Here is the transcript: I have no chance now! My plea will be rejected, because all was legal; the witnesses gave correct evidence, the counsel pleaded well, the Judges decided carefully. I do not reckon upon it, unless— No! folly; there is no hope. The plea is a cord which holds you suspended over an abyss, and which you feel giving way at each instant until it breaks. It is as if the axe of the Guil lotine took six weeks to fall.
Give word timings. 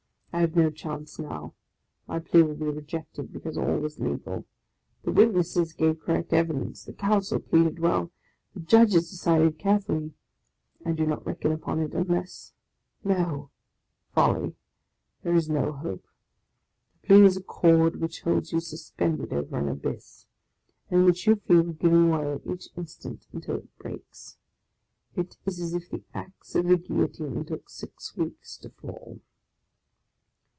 I 0.33 0.39
have 0.39 0.55
no 0.55 0.69
chance 0.71 1.19
now! 1.19 1.53
My 2.07 2.19
plea 2.19 2.41
will 2.43 2.55
be 2.55 2.65
rejected, 2.65 3.33
because 3.33 3.57
all 3.57 3.77
was 3.79 3.99
legal; 3.99 4.45
the 5.03 5.11
witnesses 5.11 5.73
gave 5.73 5.99
correct 5.99 6.31
evidence, 6.31 6.85
the 6.85 6.93
counsel 6.93 7.37
pleaded 7.37 7.79
well, 7.79 8.11
the 8.53 8.61
Judges 8.61 9.09
decided 9.09 9.59
carefully. 9.59 10.13
I 10.85 10.93
do 10.93 11.05
not 11.05 11.25
reckon 11.25 11.51
upon 11.51 11.81
it, 11.81 11.93
unless— 11.93 12.53
No! 13.03 13.49
folly; 14.13 14.55
there 15.21 15.35
is 15.35 15.49
no 15.49 15.73
hope. 15.73 16.07
The 17.01 17.07
plea 17.07 17.25
is 17.25 17.35
a 17.35 17.43
cord 17.43 17.97
which 17.97 18.21
holds 18.21 18.53
you 18.53 18.61
suspended 18.61 19.33
over 19.33 19.57
an 19.57 19.67
abyss, 19.67 20.27
and 20.89 21.03
which 21.03 21.27
you 21.27 21.35
feel 21.35 21.63
giving 21.73 22.09
way 22.09 22.31
at 22.35 22.47
each 22.47 22.69
instant 22.77 23.27
until 23.33 23.57
it 23.57 23.77
breaks. 23.77 24.37
It 25.13 25.35
is 25.45 25.59
as 25.59 25.73
if 25.73 25.89
the 25.89 26.03
axe 26.13 26.55
of 26.55 26.67
the 26.67 26.77
Guil 26.77 26.99
lotine 27.09 27.45
took 27.45 27.69
six 27.69 28.15
weeks 28.15 28.55
to 28.59 28.69
fall. 28.69 29.19